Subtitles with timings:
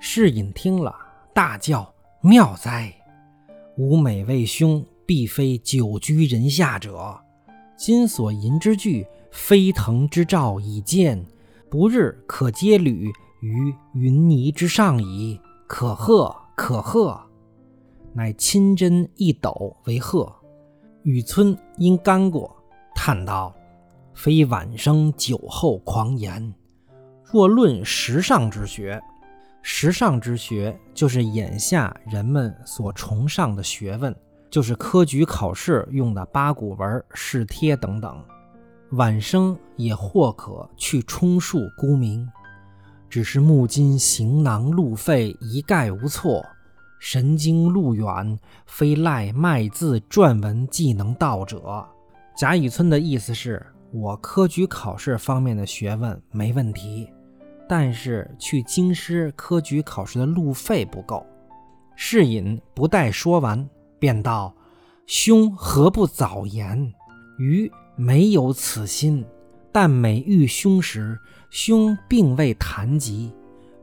[0.00, 0.96] 士隐听了，
[1.34, 2.94] 大叫：“妙哉！
[3.76, 7.20] 吾每谓兄，必非久居人下者。
[7.76, 11.26] 今所吟之句，飞腾之兆已见，
[11.68, 13.12] 不日可接履
[13.42, 15.38] 于云霓之上矣。
[15.66, 17.20] 可贺，可贺！”
[18.14, 20.37] 乃亲斟一斗为贺。
[21.08, 22.54] 雨村因干过，
[22.94, 23.54] 叹道
[24.12, 26.52] ：“非晚生酒后狂言。
[27.24, 29.00] 若论时尚之学。”
[29.64, 34.14] 时尚之学就是眼下人们所崇尚的学问，
[34.50, 38.22] 就是科举考试用的八股文、试帖等等。
[38.90, 42.30] 晚生也或可去充数沽名，
[43.08, 46.44] 只是目今行囊路费一概无错，
[46.98, 51.86] 神经路远，非赖卖字撰文技能到者。
[52.36, 57.08] 贾雨村的意思是我科举考试方面的学问没问题。
[57.68, 61.26] 但是去京师科举考试的路费不够。
[61.94, 64.54] 士隐不待说完，便道
[65.06, 66.94] ：“兄何不早言？
[67.38, 69.24] 余没有此心，
[69.70, 71.18] 但每遇兄时，
[71.50, 73.34] 兄并未谈及，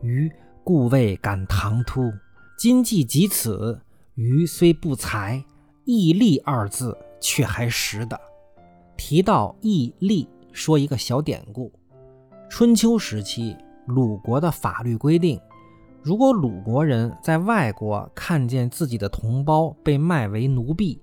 [0.00, 2.10] 余故未敢唐突。
[2.56, 3.80] 今既及此，
[4.14, 5.44] 余虽不才，
[5.84, 8.18] 义利二字却还识得。”
[8.96, 11.72] 提到义利，说一个小典故：
[12.48, 13.56] 春秋时期。
[13.86, 15.38] 鲁国的法律规定，
[16.00, 20.98] 如果鲁国人在外国看见自己的同胞被卖为奴婢，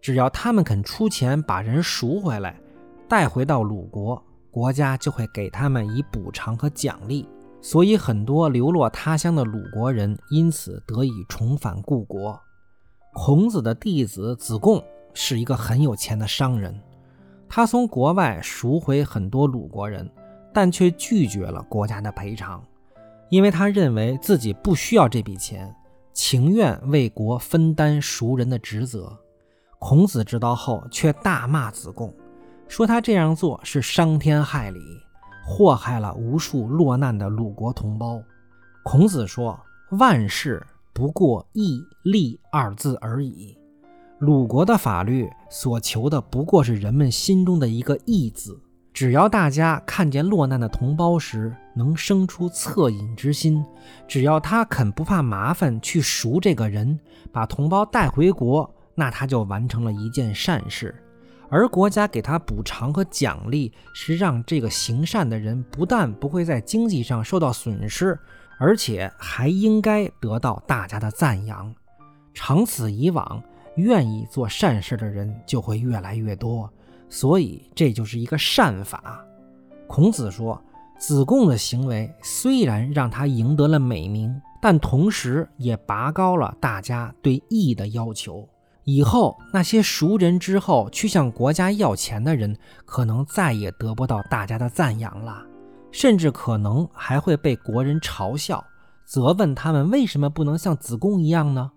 [0.00, 2.60] 只要他们肯出钱把人赎回来，
[3.08, 7.28] 带回到鲁国，国家就会给他们以补偿和奖励。
[7.68, 12.38] 所以，很多流落他乡的鲁国人因此得以重返故国。
[13.12, 14.80] 孔子的弟子子贡
[15.14, 16.80] 是一个很有钱的商人，
[17.48, 20.08] 他从国外赎回很多鲁国人。
[20.54, 22.64] 但却拒绝了国家的赔偿，
[23.28, 25.74] 因为他认为自己不需要这笔钱，
[26.14, 29.14] 情愿为国分担赎人的职责。
[29.78, 32.14] 孔子知道后，却大骂子贡，
[32.68, 34.80] 说他这样做是伤天害理，
[35.46, 38.20] 祸害了无数落难的鲁国同胞。
[38.82, 39.58] 孔子说
[39.98, 40.60] ：“万事
[40.92, 43.56] 不过义利二字而已。
[44.18, 48.60] 鲁国的法律所求的不过是人们心中的一个义字。”
[48.92, 53.62] 只要大家看见落难的同胞时能生出恻隐之心，
[54.08, 56.98] 只要他肯不怕麻烦去赎这个人，
[57.30, 60.94] 把同胞带回国，那他就完成了一件善事。
[61.48, 68.18] 而国家给他补偿和奖励，是让这个行善的人不但不会在经济上受到损失，
[68.58, 71.72] 而且还应该得到大家的赞扬。
[72.34, 73.42] 长此以往，
[73.76, 76.68] 愿意做善事的人就会越来越多。
[77.08, 79.24] 所以这就是一个善法。
[79.86, 80.60] 孔子说，
[80.98, 88.48] 子贡的行为虽然让他赢得了美名，但同时也拔高了大家对义的要求。
[88.86, 95.44] 以后那些赎人之后去向国家要钱的人，可能再也得不到大家的赞扬了，
[95.90, 98.64] 甚至可能还会被国人嘲笑，
[99.04, 101.72] 责问他们为什么不能像子贡一样呢？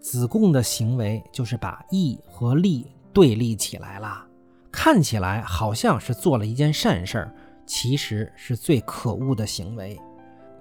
[0.00, 4.26] 子贡的行为就是把义和利对立起来了。
[4.72, 9.96] 看起来好像是做了一件善事儿，其实是最可恶的行为。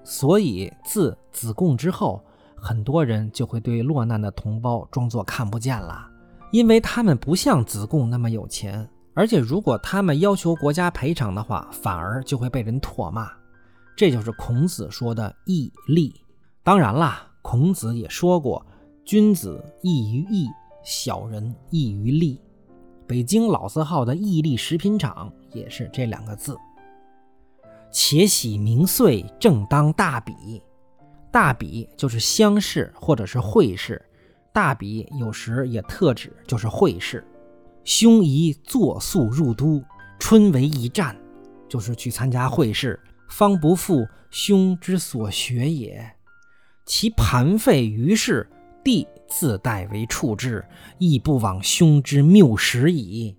[0.03, 2.23] 所以自子贡之后，
[2.63, 6.07] 很多人就会对落难的同胞装作看不见了，
[6.51, 13.31] 因为他们不像子贡那么有钱，而且如果他们要求国家赔偿的话，反而就会被人唾骂。
[13.97, 16.13] 这就是孔子说的义利。
[16.63, 18.63] 当然啦，孔子也说过，
[19.03, 20.47] 君子义于义，
[20.83, 22.39] 小人义于利。
[23.07, 26.55] 北京老字号的义利食品厂也是这两个字。
[27.91, 30.61] 且喜名岁，正当大比。
[31.31, 34.03] 大比就是乡试或者是会试，
[34.53, 37.25] 大比有时也特指就是会试。
[37.83, 39.83] 兄宜作速入都，
[40.19, 41.15] 春为一战，
[41.69, 42.99] 就是去参加会试，
[43.29, 46.15] 方不负兄之所学也。
[46.85, 48.47] 其盘费于是，
[48.83, 49.07] 弟。
[49.33, 50.61] 自代为处置，
[50.97, 53.33] 亦不枉兄之谬识矣。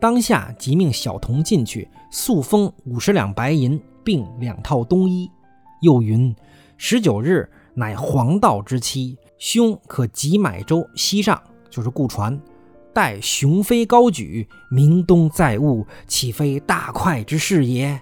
[0.00, 5.30] 当下即命小童进去，速封五十两白银，并两套冬衣。
[5.82, 6.34] 又云：
[6.80, 12.40] 十九日乃黄道之期，兄可即买舟西上，就是雇船，
[12.94, 18.00] 待雄飞高举，明东载物，岂非大快之事也？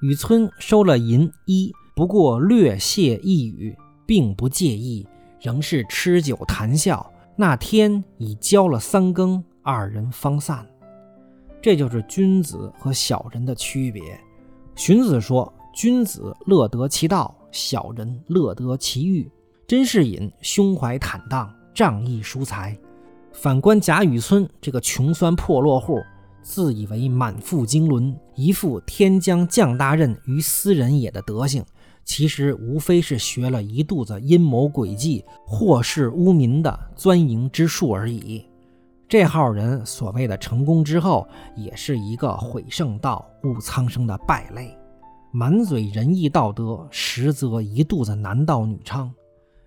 [0.00, 5.06] 雨村收了银衣，不过略谢一语，并不介意。
[5.40, 7.12] 仍是吃酒谈笑。
[7.34, 10.66] 那天已交了三更，二人方散。
[11.60, 14.02] 这就是君子和小人的区别。
[14.74, 19.30] 荀子说：“君子乐得其道，小人乐得其欲。”
[19.68, 22.76] 甄士隐胸怀坦荡，仗义疏财。
[23.32, 25.98] 反观贾雨村这个穷酸破落户，
[26.42, 31.64] 自以为满腹经纶，一副天将降大任于斯人也的德行，
[32.04, 38.44] 其实无非是学了一肚子阴谋诡计、祸世污民的钻营之术而已。
[39.08, 41.26] 这号人所谓的成功之后，
[41.56, 44.76] 也是一个毁圣道、误苍生的败类，
[45.34, 49.10] 满嘴仁义道德，实则一肚子男盗女娼。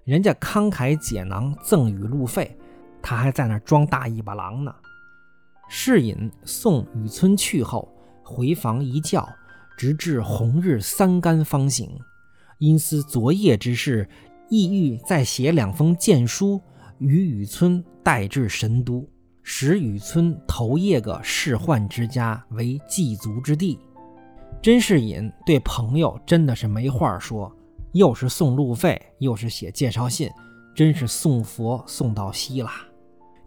[0.03, 2.55] 人家慷慨解囊赠与路费，
[3.01, 4.71] 他还在那装大尾巴狼呢。
[5.67, 7.91] 侍隐送雨村去后，
[8.21, 9.27] 回房一觉，
[9.75, 11.89] 直至红日三竿方醒。
[12.59, 14.07] 因思昨夜之事，
[14.49, 16.61] 意欲再写两封荐书
[16.99, 19.03] 与雨村带至神都。
[19.41, 23.79] 使雨村投谒个仕宦之家为祭足之地。
[24.61, 27.51] 甄士隐对朋友真的是没话说，
[27.91, 30.29] 又是送路费，又是写介绍信，
[30.73, 32.71] 真是送佛送到西啦。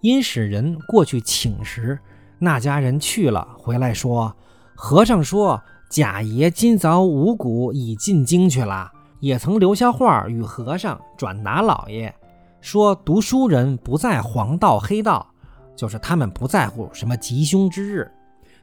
[0.01, 1.99] 因使人过去请时，
[2.39, 4.33] 那家人去了，回来说
[4.77, 5.61] ：“和尚说
[5.91, 12.15] 贾爷今早五鼓已进京去了，也曾留下话与和尚转达老爷，
[12.61, 15.27] 说读书人不在黄道黑道。”
[15.75, 18.11] 就是他们不在乎什么吉凶之日，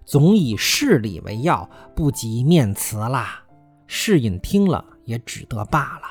[0.06, 3.44] 总以事理为要，不及面辞啦。
[3.88, 6.07] 世隐听了也只得罢了。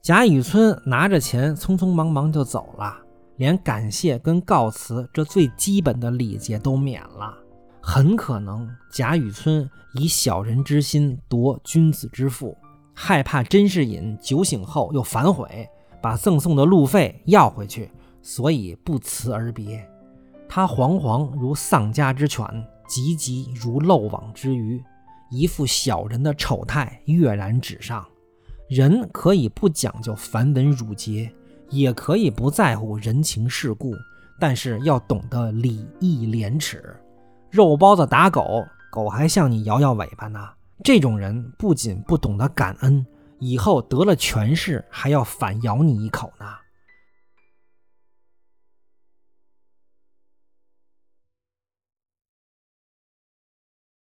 [0.00, 2.96] 贾雨村拿着钱，匆匆忙忙就走了，
[3.36, 7.34] 连感谢跟告辞这最基本的礼节都免了。
[7.80, 12.56] 很可能贾雨村以小人之心夺君子之腹，
[12.94, 15.68] 害怕甄士隐酒醒后又反悔，
[16.00, 17.90] 把赠送的路费要回去，
[18.22, 19.86] 所以不辞而别。
[20.48, 22.46] 他惶惶如丧家之犬，
[22.86, 24.82] 急急如漏网之鱼，
[25.30, 28.06] 一副小人的丑态跃然纸上。
[28.68, 31.30] 人可以不讲究繁文缛节，
[31.68, 33.94] 也可以不在乎人情世故，
[34.40, 36.82] 但是要懂得礼义廉耻。
[37.50, 40.48] 肉包子打狗，狗还向你摇摇尾巴呢。
[40.82, 43.06] 这种人不仅不懂得感恩，
[43.38, 46.46] 以后得了权势还要反咬你一口呢。